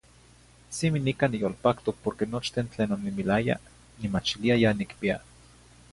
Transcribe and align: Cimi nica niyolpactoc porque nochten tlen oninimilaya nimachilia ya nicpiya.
Cimi 0.77 0.99
nica 1.05 1.25
niyolpactoc 1.27 1.95
porque 2.05 2.29
nochten 2.33 2.65
tlen 2.71 2.93
oninimilaya 2.95 3.55
nimachilia 4.01 4.55
ya 4.63 4.71
nicpiya. 4.79 5.17